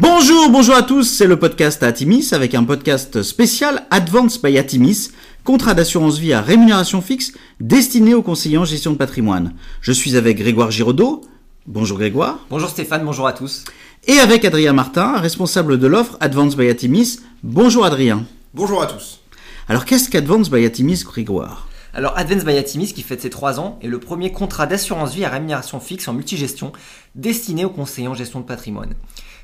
Bonjour, 0.00 0.48
bonjour 0.48 0.74
à 0.76 0.82
tous, 0.82 1.04
c'est 1.04 1.26
le 1.26 1.38
podcast 1.38 1.82
Atimis 1.82 2.30
avec 2.32 2.54
un 2.54 2.64
podcast 2.64 3.22
spécial 3.22 3.86
Advance 3.90 4.40
by 4.40 4.56
Atimis, 4.56 5.10
contrat 5.44 5.74
d'assurance 5.74 6.16
vie 6.16 6.32
à 6.32 6.40
rémunération 6.40 7.02
fixe 7.02 7.34
destiné 7.60 8.14
aux 8.14 8.22
conseillers 8.22 8.56
en 8.56 8.64
gestion 8.64 8.92
de 8.92 8.96
patrimoine. 8.96 9.52
Je 9.82 9.92
suis 9.92 10.16
avec 10.16 10.38
Grégoire 10.38 10.70
Giraudot. 10.70 11.20
Bonjour 11.66 11.98
Grégoire. 11.98 12.38
Bonjour 12.48 12.70
Stéphane, 12.70 13.04
bonjour 13.04 13.26
à 13.26 13.34
tous. 13.34 13.64
Et 14.06 14.18
avec 14.18 14.46
Adrien 14.46 14.72
Martin, 14.72 15.18
responsable 15.18 15.78
de 15.78 15.86
l'offre 15.86 16.16
Advance 16.20 16.56
by 16.56 16.68
Atimis. 16.68 17.18
Bonjour 17.42 17.84
Adrien. 17.84 18.24
Bonjour 18.54 18.82
à 18.82 18.86
tous. 18.86 19.20
Alors 19.68 19.84
qu'est-ce 19.84 20.08
qu'Advance 20.08 20.50
by 20.50 20.64
Atimis, 20.64 21.04
Grégoire? 21.04 21.68
Alors 21.92 22.16
Advance 22.16 22.44
by 22.44 22.56
Atimis, 22.56 22.92
qui 22.92 23.02
fête 23.02 23.20
ses 23.20 23.30
3 23.30 23.58
ans, 23.58 23.78
est 23.82 23.88
le 23.88 23.98
premier 23.98 24.32
contrat 24.32 24.66
d'assurance 24.66 25.14
vie 25.14 25.24
à 25.24 25.28
rémunération 25.28 25.80
fixe 25.80 26.06
en 26.08 26.12
multigestion 26.12 26.72
destiné 27.14 27.64
aux 27.64 27.70
conseillers 27.70 28.08
en 28.08 28.14
gestion 28.14 28.40
de 28.40 28.44
patrimoine. 28.44 28.94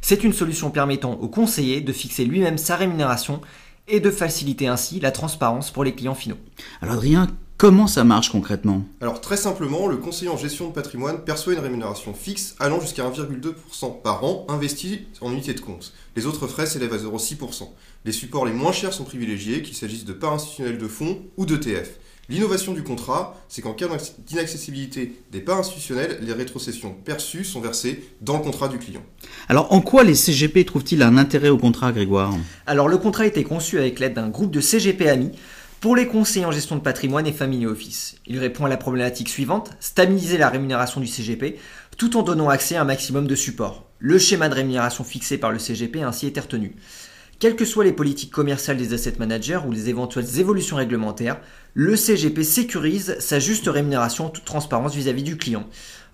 C'est 0.00 0.24
une 0.24 0.34
solution 0.34 0.70
permettant 0.70 1.14
au 1.14 1.28
conseiller 1.28 1.80
de 1.80 1.92
fixer 1.92 2.24
lui-même 2.24 2.58
sa 2.58 2.76
rémunération 2.76 3.40
et 3.88 4.00
de 4.00 4.10
faciliter 4.10 4.66
ainsi 4.66 5.00
la 5.00 5.10
transparence 5.10 5.70
pour 5.70 5.84
les 5.84 5.94
clients 5.94 6.14
finaux. 6.14 6.38
Alors 6.82 6.96
Adrien, 6.96 7.28
comment 7.56 7.86
ça 7.86 8.04
marche 8.04 8.30
concrètement? 8.30 8.84
Alors 9.00 9.20
très 9.20 9.36
simplement, 9.36 9.86
le 9.86 9.96
conseiller 9.96 10.30
en 10.30 10.36
gestion 10.36 10.68
de 10.68 10.72
patrimoine 10.72 11.24
perçoit 11.24 11.54
une 11.54 11.60
rémunération 11.60 12.14
fixe 12.14 12.54
allant 12.58 12.80
jusqu'à 12.80 13.04
1,2% 13.04 14.02
par 14.02 14.24
an 14.24 14.46
investi 14.48 15.06
en 15.20 15.32
unité 15.32 15.54
de 15.54 15.60
compte. 15.60 15.92
Les 16.16 16.26
autres 16.26 16.46
frais 16.46 16.66
s'élèvent 16.66 16.92
à 16.92 16.98
0,6%. 16.98 17.68
Les 18.04 18.12
supports 18.12 18.46
les 18.46 18.52
moins 18.52 18.72
chers 18.72 18.92
sont 18.92 19.04
privilégiés, 19.04 19.62
qu'il 19.62 19.74
s'agisse 19.74 20.04
de 20.04 20.12
parts 20.12 20.34
institutionnelles 20.34 20.78
de 20.78 20.88
fonds 20.88 21.22
ou 21.36 21.46
d'ETF. 21.46 21.98
L'innovation 22.30 22.72
du 22.72 22.82
contrat, 22.82 23.36
c'est 23.48 23.60
qu'en 23.60 23.74
cas 23.74 23.86
d'inaccessibilité 24.26 25.12
des 25.30 25.40
parts 25.40 25.58
institutionnelles, 25.58 26.18
les 26.22 26.32
rétrocessions 26.32 26.94
perçues 27.04 27.44
sont 27.44 27.60
versées 27.60 28.02
dans 28.22 28.38
le 28.38 28.42
contrat 28.42 28.68
du 28.68 28.78
client. 28.78 29.02
Alors 29.48 29.70
en 29.74 29.82
quoi 29.82 30.04
les 30.04 30.14
CGP 30.14 30.64
trouvent-ils 30.64 31.02
un 31.02 31.18
intérêt 31.18 31.50
au 31.50 31.58
contrat, 31.58 31.92
Grégoire? 31.92 32.32
Alors 32.66 32.88
le 32.88 32.96
contrat 32.96 33.24
a 33.24 33.26
été 33.26 33.44
conçu 33.44 33.78
avec 33.78 34.00
l'aide 34.00 34.14
d'un 34.14 34.30
groupe 34.30 34.50
de 34.50 34.62
CGP 34.62 35.06
amis 35.06 35.32
pour 35.84 35.96
les 35.96 36.06
conseillers 36.06 36.46
en 36.46 36.50
gestion 36.50 36.76
de 36.76 36.80
patrimoine 36.80 37.26
et 37.26 37.32
family 37.32 37.66
office. 37.66 38.16
Il 38.26 38.38
répond 38.38 38.64
à 38.64 38.70
la 38.70 38.78
problématique 38.78 39.28
suivante, 39.28 39.68
stabiliser 39.80 40.38
la 40.38 40.48
rémunération 40.48 40.98
du 40.98 41.06
CGP 41.06 41.58
tout 41.98 42.16
en 42.16 42.22
donnant 42.22 42.48
accès 42.48 42.76
à 42.76 42.80
un 42.80 42.86
maximum 42.86 43.26
de 43.26 43.34
support. 43.34 43.84
Le 43.98 44.18
schéma 44.18 44.48
de 44.48 44.54
rémunération 44.54 45.04
fixé 45.04 45.36
par 45.36 45.52
le 45.52 45.58
CGP 45.58 46.00
a 46.00 46.08
ainsi 46.08 46.26
été 46.26 46.40
retenu. 46.40 46.74
Quelles 47.38 47.54
que 47.54 47.66
soient 47.66 47.84
les 47.84 47.92
politiques 47.92 48.30
commerciales 48.30 48.78
des 48.78 48.94
asset 48.94 49.16
managers 49.18 49.60
ou 49.66 49.72
les 49.72 49.90
éventuelles 49.90 50.40
évolutions 50.40 50.76
réglementaires, 50.76 51.38
le 51.74 51.96
CGP 51.96 52.44
sécurise 52.44 53.16
sa 53.18 53.40
juste 53.40 53.66
rémunération 53.66 54.26
en 54.26 54.28
toute 54.28 54.44
transparence 54.44 54.94
vis-à-vis 54.94 55.24
du 55.24 55.36
client. 55.36 55.64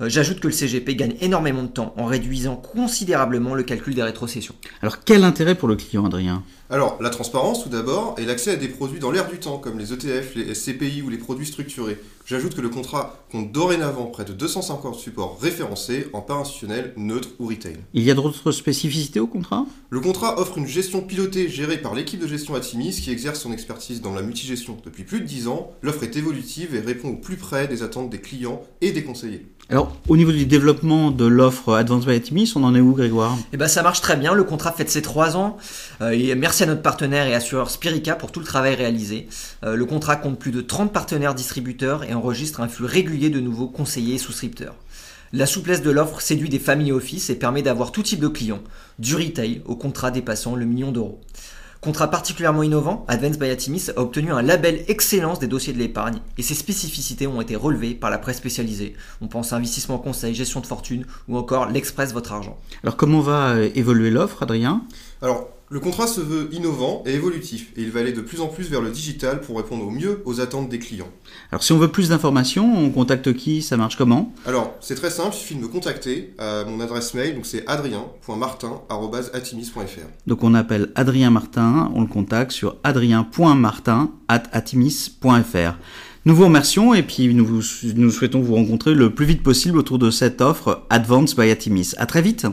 Euh, 0.00 0.08
j'ajoute 0.08 0.40
que 0.40 0.46
le 0.46 0.54
CGP 0.54 0.96
gagne 0.96 1.14
énormément 1.20 1.62
de 1.62 1.68
temps 1.68 1.92
en 1.98 2.06
réduisant 2.06 2.56
considérablement 2.56 3.54
le 3.54 3.62
calcul 3.62 3.94
des 3.94 4.02
rétrocessions. 4.02 4.54
Alors 4.80 5.04
quel 5.04 5.22
intérêt 5.22 5.54
pour 5.54 5.68
le 5.68 5.76
client, 5.76 6.06
Adrien? 6.06 6.42
Alors 6.70 6.96
la 7.00 7.10
transparence 7.10 7.64
tout 7.64 7.68
d'abord 7.68 8.14
et 8.16 8.24
l'accès 8.24 8.52
à 8.52 8.56
des 8.56 8.68
produits 8.68 9.00
dans 9.00 9.10
l'air 9.10 9.28
du 9.28 9.38
temps 9.38 9.58
comme 9.58 9.78
les 9.78 9.92
ETF, 9.92 10.34
les 10.34 10.54
SCPI 10.54 11.02
ou 11.02 11.10
les 11.10 11.18
produits 11.18 11.46
structurés. 11.46 11.98
J'ajoute 12.24 12.54
que 12.54 12.60
le 12.60 12.68
contrat 12.68 13.24
compte 13.32 13.50
dorénavant 13.50 14.06
près 14.06 14.24
de 14.24 14.32
250 14.32 14.94
supports 14.94 15.38
référencés 15.42 16.06
en 16.12 16.20
part 16.20 16.38
institutionnelle, 16.38 16.92
neutre 16.96 17.30
ou 17.40 17.48
retail. 17.48 17.76
Il 17.92 18.04
y 18.04 18.10
a 18.12 18.14
d'autres 18.14 18.52
spécificités 18.52 19.18
au 19.18 19.26
contrat? 19.26 19.66
Le 19.90 19.98
contrat 19.98 20.38
offre 20.38 20.58
une 20.58 20.68
gestion 20.68 21.00
pilotée 21.00 21.48
gérée 21.48 21.78
par 21.78 21.94
l'équipe 21.94 22.20
de 22.20 22.28
gestion 22.28 22.54
Atimis 22.54 23.00
qui 23.02 23.10
exerce 23.10 23.40
son 23.40 23.52
expertise 23.52 24.00
dans 24.00 24.14
la 24.14 24.22
multigestion 24.22 24.78
depuis 24.84 25.02
plus 25.02 25.20
de 25.20 25.26
10 25.26 25.48
ans. 25.48 25.49
L'offre 25.82 26.02
est 26.02 26.16
évolutive 26.16 26.74
et 26.74 26.80
répond 26.80 27.10
au 27.10 27.16
plus 27.16 27.36
près 27.36 27.68
des 27.68 27.82
attentes 27.82 28.10
des 28.10 28.20
clients 28.20 28.62
et 28.80 28.92
des 28.92 29.04
conseillers. 29.04 29.46
Alors, 29.68 29.96
au 30.08 30.16
niveau 30.16 30.32
du 30.32 30.46
développement 30.46 31.12
de 31.12 31.24
l'offre 31.24 31.74
Advanced 31.74 32.08
by 32.08 32.16
Atimis, 32.16 32.52
on 32.56 32.64
en 32.64 32.74
est 32.74 32.80
où, 32.80 32.92
Grégoire? 32.92 33.38
Eh 33.52 33.56
ben, 33.56 33.68
ça 33.68 33.82
marche 33.82 34.00
très 34.00 34.16
bien. 34.16 34.34
Le 34.34 34.42
contrat 34.42 34.72
fête 34.72 34.90
ses 34.90 35.00
3 35.00 35.36
ans. 35.36 35.58
Euh, 36.00 36.10
et 36.10 36.34
merci 36.34 36.64
à 36.64 36.66
notre 36.66 36.82
partenaire 36.82 37.28
et 37.28 37.34
assureur 37.34 37.70
Spirica 37.70 38.16
pour 38.16 38.32
tout 38.32 38.40
le 38.40 38.46
travail 38.46 38.74
réalisé. 38.74 39.28
Euh, 39.64 39.76
le 39.76 39.84
contrat 39.84 40.16
compte 40.16 40.40
plus 40.40 40.50
de 40.50 40.60
30 40.60 40.92
partenaires 40.92 41.36
distributeurs 41.36 42.02
et 42.02 42.14
enregistre 42.14 42.60
un 42.60 42.68
flux 42.68 42.86
régulier 42.86 43.30
de 43.30 43.38
nouveaux 43.38 43.68
conseillers 43.68 44.16
et 44.16 44.18
souscripteurs. 44.18 44.74
La 45.32 45.46
souplesse 45.46 45.82
de 45.82 45.92
l'offre 45.92 46.20
séduit 46.20 46.48
des 46.48 46.58
familles 46.58 46.90
office 46.90 47.30
et 47.30 47.36
permet 47.36 47.62
d'avoir 47.62 47.92
tout 47.92 48.02
type 48.02 48.18
de 48.18 48.26
clients, 48.26 48.62
du 48.98 49.14
retail 49.14 49.62
au 49.64 49.76
contrat 49.76 50.10
dépassant 50.10 50.56
le 50.56 50.66
million 50.66 50.90
d'euros. 50.90 51.20
Contrat 51.80 52.08
particulièrement 52.08 52.62
innovant, 52.62 53.06
Advance 53.08 53.38
by 53.38 53.48
Atimis 53.48 53.90
a 53.96 54.00
obtenu 54.00 54.32
un 54.32 54.42
label 54.42 54.84
excellence 54.88 55.38
des 55.38 55.46
dossiers 55.46 55.72
de 55.72 55.78
l'épargne 55.78 56.18
et 56.36 56.42
ses 56.42 56.54
spécificités 56.54 57.26
ont 57.26 57.40
été 57.40 57.56
relevées 57.56 57.94
par 57.94 58.10
la 58.10 58.18
presse 58.18 58.36
spécialisée. 58.36 58.94
On 59.22 59.28
pense 59.28 59.54
à 59.54 59.56
investissement 59.56 59.96
conseil, 59.96 60.34
gestion 60.34 60.60
de 60.60 60.66
fortune 60.66 61.06
ou 61.26 61.38
encore 61.38 61.70
l'Express 61.70 62.12
Votre 62.12 62.32
Argent. 62.32 62.58
Alors 62.82 62.96
comment 62.96 63.20
va 63.20 63.52
euh, 63.52 63.70
évoluer 63.74 64.10
l'offre, 64.10 64.42
Adrien? 64.42 64.82
Alors 65.22 65.48
le 65.70 65.78
contrat 65.78 66.08
se 66.08 66.20
veut 66.20 66.48
innovant 66.52 67.04
et 67.06 67.14
évolutif, 67.14 67.70
et 67.76 67.82
il 67.82 67.92
va 67.92 68.00
aller 68.00 68.12
de 68.12 68.20
plus 68.20 68.40
en 68.40 68.48
plus 68.48 68.68
vers 68.68 68.80
le 68.80 68.90
digital 68.90 69.40
pour 69.40 69.56
répondre 69.56 69.86
au 69.86 69.90
mieux 69.90 70.20
aux 70.24 70.40
attentes 70.40 70.68
des 70.68 70.80
clients. 70.80 71.06
Alors 71.52 71.62
si 71.62 71.72
on 71.72 71.78
veut 71.78 71.86
plus 71.86 72.08
d'informations, 72.08 72.76
on 72.76 72.90
contacte 72.90 73.32
qui? 73.34 73.62
Ça 73.62 73.76
marche 73.76 73.96
comment? 73.96 74.34
Alors 74.46 74.74
c'est 74.80 74.96
très 74.96 75.10
simple, 75.10 75.30
il 75.32 75.38
suffit 75.38 75.54
de 75.54 75.60
me 75.60 75.68
contacter 75.68 76.34
à 76.38 76.64
mon 76.64 76.80
adresse 76.80 77.14
mail, 77.14 77.36
donc 77.36 77.46
c'est 77.46 77.64
adrien.martin.atimis.fr. 77.68 80.08
Donc 80.26 80.42
on 80.42 80.54
appelle 80.54 80.90
Adrien 80.96 81.30
Martin, 81.30 81.92
on 81.94 82.00
le 82.00 82.08
contacte 82.08 82.50
sur 82.50 82.74
adrien.martin.atimis.fr. 82.82 85.74
Nous 86.26 86.34
vous 86.34 86.44
remercions 86.44 86.94
et 86.94 87.04
puis 87.04 87.32
nous, 87.32 87.62
nous 87.94 88.10
souhaitons 88.10 88.40
vous 88.40 88.56
rencontrer 88.56 88.94
le 88.94 89.14
plus 89.14 89.24
vite 89.24 89.44
possible 89.44 89.78
autour 89.78 89.98
de 89.98 90.10
cette 90.10 90.40
offre 90.40 90.82
Advance 90.90 91.36
by 91.36 91.48
Atimis. 91.48 91.92
À 91.96 92.06
très 92.06 92.22
vite 92.22 92.48